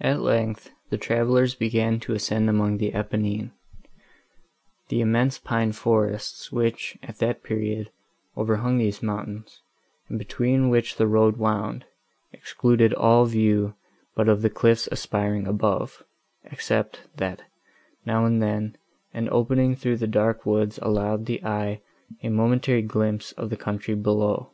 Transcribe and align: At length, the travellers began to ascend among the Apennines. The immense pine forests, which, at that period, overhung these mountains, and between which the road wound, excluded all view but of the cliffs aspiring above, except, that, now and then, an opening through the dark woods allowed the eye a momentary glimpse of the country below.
At 0.00 0.20
length, 0.20 0.70
the 0.90 0.96
travellers 0.98 1.56
began 1.56 1.98
to 1.98 2.12
ascend 2.14 2.48
among 2.48 2.76
the 2.78 2.94
Apennines. 2.94 3.50
The 4.88 5.00
immense 5.00 5.36
pine 5.36 5.72
forests, 5.72 6.52
which, 6.52 6.96
at 7.02 7.18
that 7.18 7.42
period, 7.42 7.90
overhung 8.36 8.78
these 8.78 9.02
mountains, 9.02 9.60
and 10.08 10.16
between 10.16 10.68
which 10.68 10.94
the 10.94 11.08
road 11.08 11.38
wound, 11.38 11.86
excluded 12.32 12.92
all 12.94 13.24
view 13.24 13.74
but 14.14 14.28
of 14.28 14.42
the 14.42 14.48
cliffs 14.48 14.86
aspiring 14.92 15.48
above, 15.48 16.04
except, 16.44 17.00
that, 17.16 17.42
now 18.06 18.24
and 18.24 18.40
then, 18.40 18.76
an 19.12 19.28
opening 19.32 19.74
through 19.74 19.96
the 19.96 20.06
dark 20.06 20.46
woods 20.46 20.78
allowed 20.80 21.26
the 21.26 21.44
eye 21.44 21.80
a 22.22 22.28
momentary 22.28 22.82
glimpse 22.82 23.32
of 23.32 23.50
the 23.50 23.56
country 23.56 23.96
below. 23.96 24.52